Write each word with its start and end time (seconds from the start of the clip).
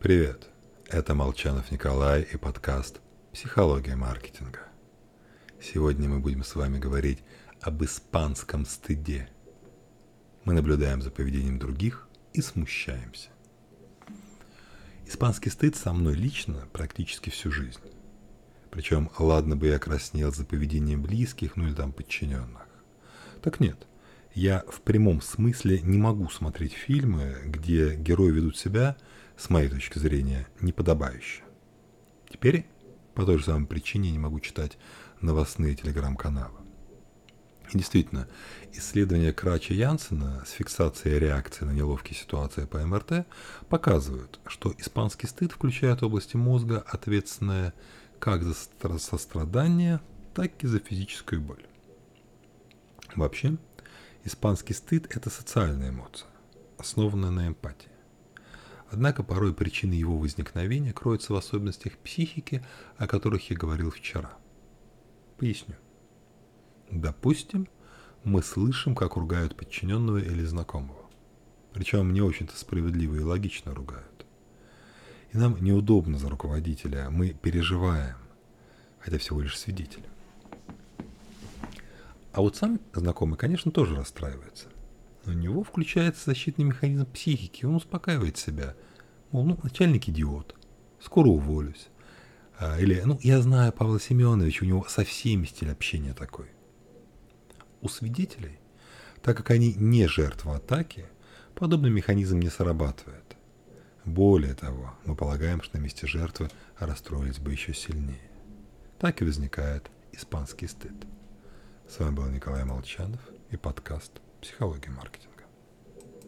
Привет, 0.00 0.48
это 0.88 1.14
Молчанов 1.14 1.70
Николай 1.70 2.22
и 2.22 2.38
подкаст 2.38 3.02
«Психология 3.34 3.96
маркетинга». 3.96 4.60
Сегодня 5.60 6.08
мы 6.08 6.20
будем 6.20 6.42
с 6.42 6.54
вами 6.54 6.78
говорить 6.78 7.18
об 7.60 7.84
испанском 7.84 8.64
стыде. 8.64 9.28
Мы 10.44 10.54
наблюдаем 10.54 11.02
за 11.02 11.10
поведением 11.10 11.58
других 11.58 12.08
и 12.32 12.40
смущаемся. 12.40 13.28
Испанский 15.06 15.50
стыд 15.50 15.76
со 15.76 15.92
мной 15.92 16.14
лично 16.14 16.66
практически 16.72 17.28
всю 17.28 17.52
жизнь. 17.52 17.82
Причем, 18.70 19.10
ладно 19.18 19.54
бы 19.54 19.66
я 19.66 19.78
краснел 19.78 20.32
за 20.32 20.46
поведением 20.46 21.02
близких, 21.02 21.56
ну 21.56 21.66
или 21.66 21.74
там 21.74 21.92
подчиненных. 21.92 22.66
Так 23.42 23.60
нет, 23.60 23.86
я 24.32 24.64
в 24.66 24.80
прямом 24.80 25.20
смысле 25.20 25.82
не 25.82 25.98
могу 25.98 26.30
смотреть 26.30 26.72
фильмы, 26.72 27.36
где 27.44 27.96
герои 27.96 28.30
ведут 28.30 28.56
себя– 28.56 28.96
с 29.40 29.48
моей 29.48 29.70
точки 29.70 29.98
зрения, 29.98 30.46
неподобающе. 30.60 31.42
Теперь 32.28 32.66
по 33.14 33.24
той 33.24 33.38
же 33.38 33.44
самой 33.44 33.66
причине 33.66 34.10
не 34.10 34.18
могу 34.18 34.38
читать 34.38 34.76
новостные 35.22 35.74
телеграм-каналы. 35.74 36.58
И 37.72 37.78
действительно, 37.78 38.28
исследования 38.72 39.32
Крача 39.32 39.72
Янсена 39.72 40.44
с 40.44 40.50
фиксацией 40.50 41.18
реакции 41.18 41.64
на 41.64 41.70
неловкие 41.70 42.18
ситуации 42.18 42.66
по 42.66 42.84
МРТ 42.84 43.26
показывают, 43.70 44.40
что 44.46 44.74
испанский 44.76 45.26
стыд 45.26 45.52
включает 45.52 46.02
области 46.02 46.36
мозга, 46.36 46.84
ответственные 46.86 47.72
как 48.18 48.42
за 48.42 48.54
сострадание, 48.98 50.00
так 50.34 50.62
и 50.62 50.66
за 50.66 50.80
физическую 50.80 51.40
боль. 51.40 51.64
Вообще, 53.16 53.56
испанский 54.24 54.74
стыд– 54.74 55.06
это 55.16 55.30
социальная 55.30 55.88
эмоция, 55.88 56.28
основанная 56.76 57.30
на 57.30 57.48
эмпатии. 57.48 57.88
Однако 58.90 59.22
порой 59.22 59.54
причины 59.54 59.94
его 59.94 60.18
возникновения 60.18 60.92
кроются 60.92 61.32
в 61.32 61.36
особенностях 61.36 61.96
психики, 61.98 62.64
о 62.96 63.06
которых 63.06 63.48
я 63.50 63.56
говорил 63.56 63.90
вчера. 63.90 64.32
Поясню. 65.38 65.76
Допустим, 66.90 67.68
мы 68.24 68.42
слышим, 68.42 68.96
как 68.96 69.14
ругают 69.14 69.56
подчиненного 69.56 70.18
или 70.18 70.44
знакомого. 70.44 71.08
Причем 71.72 72.12
не 72.12 72.20
очень-то 72.20 72.56
справедливо 72.56 73.14
и 73.14 73.22
логично 73.22 73.72
ругают. 73.72 74.26
И 75.32 75.38
нам 75.38 75.62
неудобно 75.62 76.18
за 76.18 76.28
руководителя, 76.28 77.10
мы 77.10 77.28
переживаем, 77.30 78.16
хотя 78.98 79.18
всего 79.18 79.40
лишь 79.40 79.56
свидетель. 79.56 80.04
А 82.32 82.40
вот 82.40 82.56
сам 82.56 82.80
знакомый, 82.92 83.38
конечно, 83.38 83.70
тоже 83.70 83.94
расстраивается– 83.94 84.66
у 85.26 85.32
него 85.32 85.62
включается 85.62 86.26
защитный 86.26 86.64
механизм 86.64 87.06
психики, 87.06 87.64
он 87.64 87.76
успокаивает 87.76 88.36
себя. 88.36 88.74
Мол, 89.30 89.44
ну, 89.44 89.58
начальник 89.62 90.08
идиот, 90.08 90.54
скоро 91.00 91.28
уволюсь. 91.28 91.88
А, 92.58 92.78
или, 92.78 93.00
ну, 93.04 93.18
я 93.22 93.40
знаю 93.40 93.72
Павла 93.72 94.00
Семеновича, 94.00 94.64
у 94.64 94.68
него 94.68 94.84
со 94.88 95.04
всеми 95.04 95.46
стиль 95.46 95.70
общения 95.70 96.14
такой. 96.14 96.48
У 97.80 97.88
свидетелей, 97.88 98.58
так 99.22 99.36
как 99.36 99.50
они 99.50 99.74
не 99.74 100.06
жертва 100.06 100.56
атаки, 100.56 101.06
подобный 101.54 101.90
механизм 101.90 102.38
не 102.38 102.48
срабатывает. 102.48 103.36
Более 104.04 104.54
того, 104.54 104.94
мы 105.04 105.14
полагаем, 105.14 105.62
что 105.62 105.76
на 105.76 105.82
месте 105.82 106.06
жертвы 106.06 106.50
расстроились 106.78 107.38
бы 107.38 107.52
еще 107.52 107.74
сильнее. 107.74 108.30
Так 108.98 109.20
и 109.20 109.24
возникает 109.24 109.90
испанский 110.12 110.66
стыд. 110.66 110.94
С 111.88 111.98
вами 111.98 112.14
был 112.14 112.26
Николай 112.26 112.64
Молчанов 112.64 113.20
и 113.50 113.56
подкаст 113.56 114.20
«Психология 114.40 114.90
маркетинга». 114.90 115.29